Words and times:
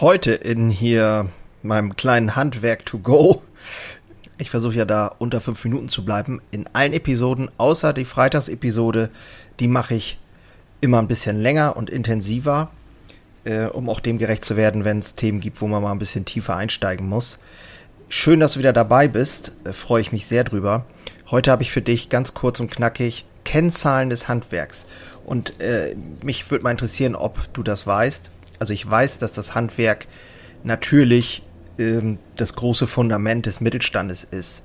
heute 0.00 0.32
in 0.32 0.70
hier 0.70 1.28
meinem 1.62 1.94
kleinen 1.94 2.34
Handwerk 2.34 2.86
to 2.86 2.98
go. 2.98 3.42
Ich 4.38 4.48
versuche 4.48 4.76
ja 4.76 4.84
da 4.86 5.06
unter 5.18 5.42
fünf 5.42 5.62
Minuten 5.64 5.90
zu 5.90 6.06
bleiben. 6.06 6.40
In 6.50 6.66
allen 6.72 6.94
Episoden, 6.94 7.50
außer 7.58 7.92
die 7.92 8.06
Freitagsepisode, 8.06 9.10
die 9.58 9.68
mache 9.68 9.94
ich 9.94 10.18
immer 10.80 10.98
ein 11.00 11.08
bisschen 11.08 11.38
länger 11.38 11.76
und 11.76 11.90
intensiver, 11.90 12.70
äh, 13.44 13.66
um 13.66 13.90
auch 13.90 14.00
dem 14.00 14.16
gerecht 14.16 14.42
zu 14.42 14.56
werden, 14.56 14.86
wenn 14.86 15.00
es 15.00 15.16
Themen 15.16 15.40
gibt, 15.40 15.60
wo 15.60 15.66
man 15.66 15.82
mal 15.82 15.92
ein 15.92 15.98
bisschen 15.98 16.24
tiefer 16.24 16.56
einsteigen 16.56 17.06
muss. 17.06 17.38
Schön, 18.08 18.40
dass 18.40 18.54
du 18.54 18.60
wieder 18.60 18.72
dabei 18.72 19.06
bist. 19.06 19.52
Äh, 19.64 19.74
Freue 19.74 20.00
ich 20.00 20.12
mich 20.12 20.26
sehr 20.26 20.44
drüber. 20.44 20.86
Heute 21.30 21.50
habe 21.50 21.62
ich 21.62 21.70
für 21.70 21.82
dich 21.82 22.08
ganz 22.08 22.32
kurz 22.32 22.58
und 22.58 22.70
knackig 22.70 23.26
Kennzahlen 23.44 24.08
des 24.08 24.28
Handwerks. 24.28 24.86
Und 25.26 25.60
äh, 25.60 25.94
mich 26.22 26.50
würde 26.50 26.64
mal 26.64 26.70
interessieren, 26.70 27.14
ob 27.14 27.52
du 27.52 27.62
das 27.62 27.86
weißt. 27.86 28.30
Also 28.60 28.72
ich 28.72 28.88
weiß, 28.88 29.18
dass 29.18 29.32
das 29.32 29.54
Handwerk 29.56 30.06
natürlich 30.62 31.42
ähm, 31.78 32.18
das 32.36 32.54
große 32.54 32.86
Fundament 32.86 33.46
des 33.46 33.60
Mittelstandes 33.60 34.22
ist. 34.22 34.62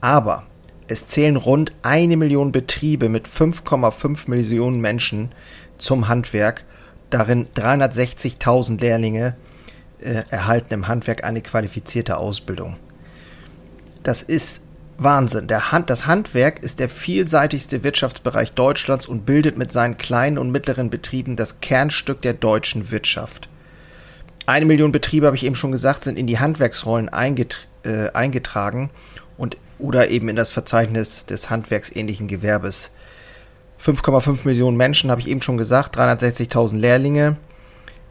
Aber 0.00 0.44
es 0.88 1.08
zählen 1.08 1.36
rund 1.36 1.72
eine 1.82 2.16
Million 2.16 2.52
Betriebe 2.52 3.08
mit 3.08 3.26
5,5 3.26 4.30
Millionen 4.30 4.80
Menschen 4.80 5.32
zum 5.76 6.08
Handwerk, 6.08 6.64
darin 7.10 7.48
360.000 7.54 8.80
Lehrlinge 8.80 9.36
äh, 10.00 10.22
erhalten 10.30 10.74
im 10.74 10.88
Handwerk 10.88 11.24
eine 11.24 11.42
qualifizierte 11.42 12.18
Ausbildung. 12.18 12.76
Das 14.04 14.22
ist 14.22 14.62
Wahnsinn. 14.98 15.48
Hand, 15.50 15.90
das 15.90 16.06
Handwerk 16.06 16.62
ist 16.62 16.80
der 16.80 16.88
vielseitigste 16.88 17.82
Wirtschaftsbereich 17.82 18.52
Deutschlands 18.52 19.06
und 19.06 19.26
bildet 19.26 19.58
mit 19.58 19.72
seinen 19.72 19.98
kleinen 19.98 20.38
und 20.38 20.50
mittleren 20.50 20.90
Betrieben 20.90 21.36
das 21.36 21.60
Kernstück 21.60 22.22
der 22.22 22.34
deutschen 22.34 22.90
Wirtschaft. 22.90 23.48
Eine 24.46 24.66
Million 24.66 24.92
Betriebe, 24.92 25.26
habe 25.26 25.36
ich 25.36 25.44
eben 25.44 25.54
schon 25.54 25.72
gesagt, 25.72 26.04
sind 26.04 26.18
in 26.18 26.26
die 26.26 26.38
Handwerksrollen 26.38 27.08
einget 27.08 27.68
äh, 27.84 28.10
eingetragen 28.10 28.90
und 29.36 29.56
oder 29.78 30.10
eben 30.10 30.28
in 30.28 30.36
das 30.36 30.52
Verzeichnis 30.52 31.26
des 31.26 31.50
handwerksähnlichen 31.50 32.28
Gewerbes. 32.28 32.90
5,5 33.80 34.40
Millionen 34.44 34.76
Menschen, 34.76 35.10
habe 35.10 35.20
ich 35.20 35.28
eben 35.28 35.42
schon 35.42 35.56
gesagt, 35.56 35.98
360.000 35.98 36.76
Lehrlinge. 36.76 37.36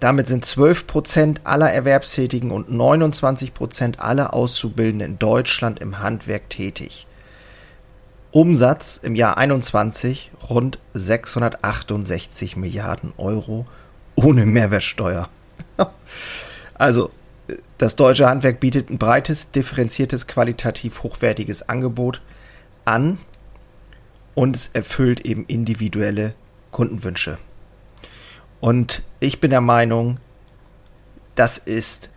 Damit 0.01 0.27
sind 0.27 0.43
12 0.43 0.87
Prozent 0.87 1.41
aller 1.43 1.71
Erwerbstätigen 1.71 2.49
und 2.49 2.71
29 2.71 3.53
Prozent 3.53 3.99
aller 3.99 4.33
Auszubildenden 4.33 5.11
in 5.11 5.19
Deutschland 5.19 5.79
im 5.79 5.99
Handwerk 5.99 6.49
tätig. 6.49 7.05
Umsatz 8.31 8.97
im 8.97 9.13
Jahr 9.13 9.37
21 9.37 10.31
rund 10.49 10.79
668 10.95 12.57
Milliarden 12.57 13.13
Euro 13.17 13.67
ohne 14.15 14.47
Mehrwertsteuer. 14.47 15.29
also, 16.73 17.11
das 17.77 17.95
deutsche 17.95 18.27
Handwerk 18.27 18.59
bietet 18.59 18.89
ein 18.89 18.97
breites, 18.97 19.51
differenziertes, 19.51 20.25
qualitativ 20.25 21.03
hochwertiges 21.03 21.69
Angebot 21.69 22.23
an 22.85 23.19
und 24.33 24.55
es 24.55 24.71
erfüllt 24.73 25.27
eben 25.27 25.45
individuelle 25.45 26.33
Kundenwünsche. 26.71 27.37
Und 28.61 29.03
ich 29.21 29.39
bin 29.39 29.51
der 29.51 29.61
Meinung, 29.61 30.17
das 31.35 31.57
ist 31.59 32.09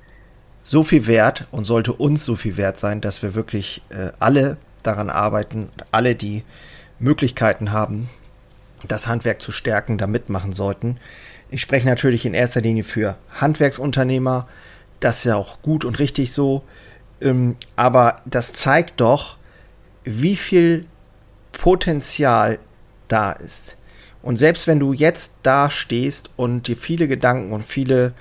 so 0.64 0.82
viel 0.82 1.06
wert 1.06 1.46
und 1.52 1.64
sollte 1.64 1.92
uns 1.92 2.24
so 2.24 2.34
viel 2.34 2.56
wert 2.56 2.78
sein, 2.78 3.00
dass 3.02 3.22
wir 3.22 3.34
wirklich 3.34 3.82
äh, 3.90 4.10
alle 4.18 4.56
daran 4.82 5.10
arbeiten, 5.10 5.68
alle 5.92 6.14
die 6.14 6.42
Möglichkeiten 6.98 7.72
haben, 7.72 8.08
das 8.88 9.06
Handwerk 9.06 9.42
zu 9.42 9.52
stärken, 9.52 9.98
da 9.98 10.06
mitmachen 10.06 10.54
sollten. 10.54 10.98
Ich 11.50 11.60
spreche 11.60 11.86
natürlich 11.86 12.24
in 12.24 12.32
erster 12.32 12.62
Linie 12.62 12.84
für 12.84 13.16
Handwerksunternehmer. 13.38 14.48
Das 14.98 15.18
ist 15.18 15.24
ja 15.24 15.36
auch 15.36 15.60
gut 15.60 15.84
und 15.84 15.98
richtig 15.98 16.32
so. 16.32 16.64
Ähm, 17.20 17.56
aber 17.76 18.22
das 18.24 18.54
zeigt 18.54 19.00
doch, 19.02 19.36
wie 20.04 20.36
viel 20.36 20.86
Potenzial 21.52 22.58
da 23.08 23.32
ist. 23.32 23.76
Und 24.24 24.38
selbst 24.38 24.66
wenn 24.66 24.80
du 24.80 24.94
jetzt 24.94 25.34
da 25.42 25.70
stehst 25.70 26.30
und 26.36 26.66
dir 26.66 26.78
viele 26.78 27.08
Gedanken 27.08 27.52
und 27.52 27.62
viele 27.62 28.14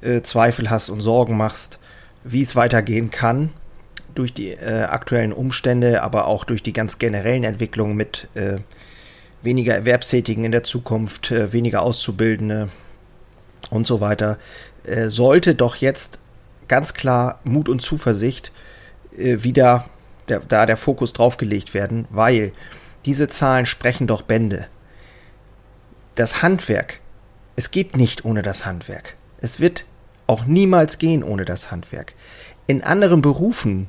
äh, 0.00 0.22
Zweifel 0.22 0.70
hast 0.70 0.88
und 0.88 1.02
Sorgen 1.02 1.36
machst, 1.36 1.78
wie 2.24 2.40
es 2.40 2.56
weitergehen 2.56 3.10
kann, 3.10 3.50
durch 4.14 4.32
die 4.32 4.52
äh, 4.52 4.84
aktuellen 4.84 5.34
Umstände, 5.34 6.02
aber 6.02 6.28
auch 6.28 6.44
durch 6.44 6.62
die 6.62 6.72
ganz 6.72 6.96
generellen 6.96 7.44
Entwicklungen 7.44 7.94
mit 7.94 8.28
äh, 8.32 8.56
weniger 9.42 9.74
Erwerbstätigen 9.74 10.44
in 10.44 10.52
der 10.52 10.62
Zukunft, 10.62 11.30
äh, 11.30 11.52
weniger 11.52 11.82
Auszubildende 11.82 12.70
und 13.68 13.86
so 13.86 14.00
weiter, 14.00 14.38
äh, 14.84 15.08
sollte 15.08 15.54
doch 15.54 15.76
jetzt 15.76 16.20
ganz 16.68 16.94
klar 16.94 17.40
Mut 17.44 17.68
und 17.68 17.82
Zuversicht 17.82 18.50
äh, 19.18 19.42
wieder 19.42 19.84
der, 20.28 20.40
da 20.40 20.64
der 20.64 20.78
Fokus 20.78 21.12
draufgelegt 21.12 21.74
werden, 21.74 22.06
weil 22.08 22.52
diese 23.04 23.28
Zahlen 23.28 23.66
sprechen 23.66 24.06
doch 24.06 24.22
Bände. 24.22 24.68
Das 26.14 26.42
Handwerk, 26.42 27.00
es 27.56 27.72
geht 27.72 27.96
nicht 27.96 28.24
ohne 28.24 28.42
das 28.42 28.66
Handwerk. 28.66 29.16
Es 29.38 29.58
wird 29.58 29.84
auch 30.26 30.44
niemals 30.44 30.98
gehen 30.98 31.24
ohne 31.24 31.44
das 31.44 31.72
Handwerk. 31.72 32.14
In 32.66 32.82
anderen 32.82 33.20
Berufen, 33.20 33.88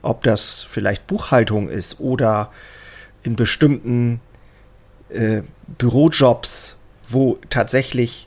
ob 0.00 0.22
das 0.22 0.62
vielleicht 0.62 1.06
Buchhaltung 1.06 1.68
ist 1.68 2.00
oder 2.00 2.50
in 3.22 3.36
bestimmten 3.36 4.20
äh, 5.10 5.42
Bürojobs, 5.66 6.76
wo 7.06 7.38
tatsächlich 7.50 8.26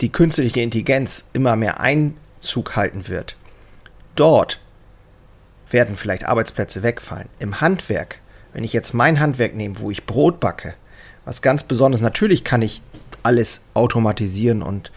die 0.00 0.10
künstliche 0.10 0.60
Intelligenz 0.60 1.26
immer 1.32 1.54
mehr 1.54 1.78
Einzug 1.78 2.74
halten 2.74 3.06
wird, 3.08 3.36
dort 4.16 4.60
werden 5.70 5.94
vielleicht 5.94 6.24
Arbeitsplätze 6.24 6.82
wegfallen. 6.82 7.28
Im 7.38 7.60
Handwerk, 7.60 8.20
wenn 8.52 8.64
ich 8.64 8.72
jetzt 8.72 8.94
mein 8.94 9.20
Handwerk 9.20 9.54
nehme, 9.54 9.78
wo 9.78 9.90
ich 9.90 10.06
Brot 10.06 10.40
backe, 10.40 10.74
was 11.28 11.42
ganz 11.42 11.62
Besonderes, 11.62 12.00
natürlich 12.00 12.42
kann 12.42 12.62
ich 12.62 12.80
alles 13.22 13.60
automatisieren 13.74 14.62
und 14.62 14.90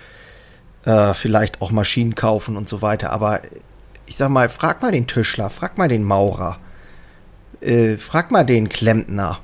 äh, 0.85 1.13
vielleicht 1.13 1.61
auch 1.61 1.71
Maschinen 1.71 2.15
kaufen 2.15 2.55
und 2.55 2.69
so 2.69 2.81
weiter, 2.81 3.11
aber 3.11 3.41
ich 4.05 4.15
sag 4.15 4.29
mal, 4.29 4.47
frag 4.47 4.81
mal 4.81 4.93
den 4.93 5.07
Tischler, 5.07 5.49
frag 5.49 5.77
mal 5.77 5.89
den 5.89 6.05
Maurer, 6.05 6.57
äh, 7.59 7.97
frag 7.97 8.31
mal 8.31 8.45
den 8.45 8.69
Klempner, 8.69 9.39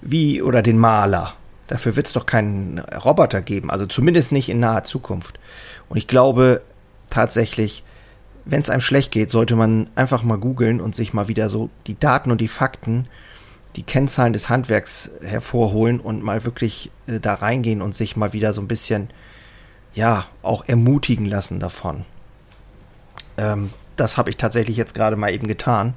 wie 0.00 0.40
oder 0.40 0.62
den 0.62 0.78
Maler. 0.78 1.34
Dafür 1.66 1.96
wird 1.96 2.06
es 2.06 2.12
doch 2.12 2.26
keinen 2.26 2.78
Roboter 2.78 3.42
geben, 3.42 3.68
also 3.68 3.84
zumindest 3.86 4.30
nicht 4.30 4.48
in 4.50 4.60
naher 4.60 4.84
Zukunft. 4.84 5.40
Und 5.88 5.96
ich 5.96 6.06
glaube 6.06 6.62
tatsächlich, 7.10 7.82
wenn 8.44 8.60
es 8.60 8.70
einem 8.70 8.80
schlecht 8.82 9.10
geht, 9.10 9.30
sollte 9.30 9.56
man 9.56 9.90
einfach 9.96 10.22
mal 10.22 10.38
googeln 10.38 10.80
und 10.80 10.94
sich 10.94 11.12
mal 11.12 11.26
wieder 11.26 11.48
so 11.48 11.70
die 11.88 11.98
Daten 11.98 12.30
und 12.30 12.40
die 12.40 12.46
Fakten, 12.46 13.08
die 13.76 13.82
Kennzahlen 13.82 14.32
des 14.32 14.48
Handwerks 14.48 15.10
hervorholen 15.22 16.00
und 16.00 16.22
mal 16.22 16.44
wirklich 16.44 16.90
äh, 17.06 17.20
da 17.20 17.34
reingehen 17.34 17.82
und 17.82 17.94
sich 17.94 18.16
mal 18.16 18.32
wieder 18.32 18.52
so 18.52 18.60
ein 18.60 18.68
bisschen, 18.68 19.08
ja, 19.94 20.26
auch 20.42 20.64
ermutigen 20.66 21.26
lassen 21.26 21.60
davon. 21.60 22.04
Ähm, 23.36 23.70
das 23.96 24.16
habe 24.16 24.30
ich 24.30 24.36
tatsächlich 24.36 24.76
jetzt 24.76 24.94
gerade 24.94 25.16
mal 25.16 25.32
eben 25.32 25.46
getan, 25.46 25.96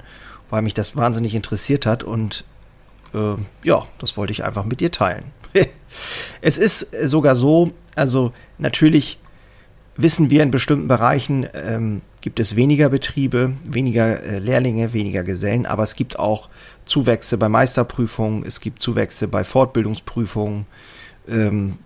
weil 0.50 0.62
mich 0.62 0.74
das 0.74 0.96
wahnsinnig 0.96 1.34
interessiert 1.34 1.86
hat 1.86 2.02
und 2.02 2.44
äh, 3.14 3.34
ja, 3.62 3.86
das 3.98 4.16
wollte 4.16 4.32
ich 4.32 4.44
einfach 4.44 4.64
mit 4.64 4.80
dir 4.80 4.90
teilen. 4.90 5.32
es 6.40 6.58
ist 6.58 6.94
sogar 7.08 7.36
so, 7.36 7.72
also 7.94 8.32
natürlich 8.58 9.18
wissen 9.96 10.30
wir 10.30 10.42
in 10.42 10.50
bestimmten 10.50 10.88
Bereichen 10.88 11.46
ähm, 11.54 12.02
gibt 12.26 12.40
es 12.40 12.56
weniger 12.56 12.88
Betriebe, 12.88 13.52
weniger 13.64 14.20
äh, 14.20 14.40
Lehrlinge, 14.40 14.92
weniger 14.92 15.22
Gesellen, 15.22 15.64
aber 15.64 15.84
es 15.84 15.94
gibt 15.94 16.18
auch 16.18 16.50
Zuwächse 16.84 17.38
bei 17.38 17.48
Meisterprüfungen, 17.48 18.44
es 18.44 18.58
gibt 18.58 18.80
Zuwächse 18.80 19.28
bei 19.28 19.44
Fortbildungsprüfungen. 19.44 20.66
Ähm, 21.28 21.78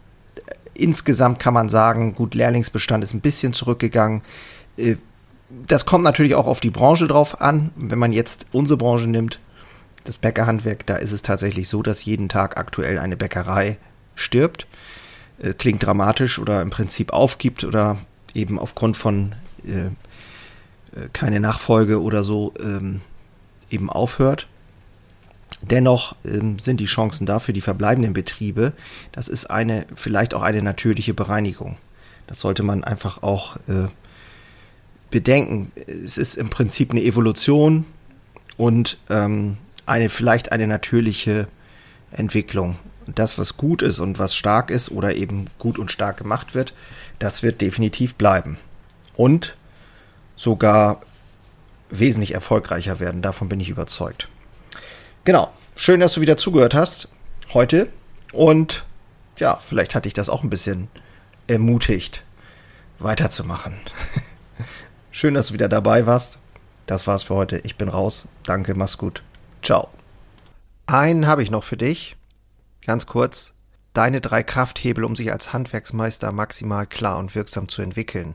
insgesamt 0.73 1.41
kann 1.41 1.53
man 1.53 1.69
sagen, 1.69 2.15
gut, 2.15 2.35
Lehrlingsbestand 2.35 3.05
ist 3.05 3.13
ein 3.13 3.21
bisschen 3.21 3.53
zurückgegangen. 3.53 4.23
Äh, 4.79 4.97
das 5.67 5.85
kommt 5.85 6.05
natürlich 6.05 6.35
auch 6.35 6.47
auf 6.47 6.61
die 6.61 6.71
Branche 6.71 7.07
drauf 7.07 7.43
an. 7.43 7.71
Wenn 7.77 7.99
man 7.99 8.15
jetzt 8.15 8.47
unsere 8.51 8.79
Branche 8.79 9.09
nimmt, 9.11 9.41
das 10.05 10.17
Bäckerhandwerk, 10.17 10.87
da 10.87 10.97
ist 10.97 11.13
es 11.13 11.21
tatsächlich 11.21 11.69
so, 11.69 11.83
dass 11.83 12.07
jeden 12.07 12.31
Tag 12.31 12.57
aktuell 12.57 12.99
eine 12.99 13.19
Bäckerei 13.19 13.77
stirbt. 14.15 14.67
Äh, 15.39 15.53
klingt 15.53 15.85
dramatisch 15.85 16.39
oder 16.39 16.63
im 16.63 16.71
Prinzip 16.71 17.13
aufgibt 17.13 17.63
oder 17.63 17.99
eben 18.33 18.59
aufgrund 18.59 18.97
von 18.97 19.35
äh, 19.67 21.09
keine 21.13 21.41
Nachfolge 21.41 22.01
oder 22.03 22.25
so 22.25 22.53
ähm, 22.61 23.01
eben 23.71 23.91
aufhört. 23.91 24.49
Dennoch 25.63 26.17
ähm, 26.25 26.59
sind 26.59 26.81
die 26.81 26.87
Chancen 26.87 27.27
dafür 27.27 27.53
die 27.53 27.61
verbleibenden 27.61 28.13
Betriebe, 28.13 28.73
das 29.13 29.29
ist 29.29 29.51
eine, 29.51 29.87
vielleicht 29.95 30.35
auch 30.35 30.43
eine 30.43 30.63
natürliche 30.63 31.15
Bereinigung. 31.15 31.77
Das 32.27 32.41
sollte 32.41 32.63
man 32.63 32.85
einfach 32.85 33.23
auch 33.23 33.57
äh, 33.69 33.89
bedenken. 35.11 35.73
Es 35.87 36.17
ist 36.17 36.37
im 36.37 36.49
Prinzip 36.49 36.93
eine 36.93 37.03
Evolution 37.03 37.85
und 38.57 38.99
ähm, 39.11 39.59
eine, 39.85 40.09
vielleicht 40.09 40.53
eine 40.53 40.67
natürliche 40.67 41.49
Entwicklung. 42.13 42.79
Das, 43.07 43.39
was 43.39 43.57
gut 43.57 43.83
ist 43.83 43.99
und 43.99 44.19
was 44.19 44.35
stark 44.35 44.71
ist 44.71 44.91
oder 44.91 45.17
eben 45.17 45.49
gut 45.59 45.79
und 45.79 45.91
stark 45.91 46.19
gemacht 46.19 46.55
wird, 46.55 46.75
das 47.19 47.43
wird 47.43 47.61
definitiv 47.61 48.15
bleiben. 48.15 48.57
Und 49.21 49.55
sogar 50.35 51.03
wesentlich 51.91 52.33
erfolgreicher 52.33 53.01
werden. 53.01 53.21
Davon 53.21 53.51
bin 53.51 53.61
ich 53.61 53.69
überzeugt. 53.69 54.29
Genau. 55.25 55.53
Schön, 55.77 56.01
dass 56.01 56.15
du 56.15 56.23
wieder 56.23 56.39
zugehört 56.39 56.75
hast 56.75 57.09
heute. 57.53 57.89
Und 58.33 58.87
ja, 59.37 59.57
vielleicht 59.57 59.95
hatte 59.95 60.09
ich 60.09 60.15
das 60.15 60.31
auch 60.31 60.43
ein 60.43 60.49
bisschen 60.49 60.89
ermutigt, 61.49 62.25
weiterzumachen. 62.99 63.75
Schön, 65.11 65.35
dass 65.35 65.49
du 65.49 65.55
wieder 65.55 65.69
dabei 65.69 66.07
warst. 66.07 66.39
Das 66.87 67.07
war's 67.07 67.25
für 67.25 67.35
heute. 67.35 67.59
Ich 67.59 67.77
bin 67.77 67.91
raus. 67.91 68.27
Danke, 68.45 68.75
mach's 68.75 68.97
gut. 68.97 69.23
Ciao. 69.63 69.91
Einen 70.87 71.27
habe 71.27 71.43
ich 71.43 71.51
noch 71.51 71.65
für 71.65 71.77
dich. 71.77 72.17
Ganz 72.87 73.05
kurz. 73.05 73.53
Deine 73.93 74.23
drei 74.23 74.43
Krafthebel, 74.43 75.05
um 75.05 75.15
sich 75.15 75.31
als 75.31 75.53
Handwerksmeister 75.53 76.33
maximal 76.33 76.87
klar 76.87 77.19
und 77.19 77.35
wirksam 77.35 77.69
zu 77.69 77.83
entwickeln. 77.83 78.35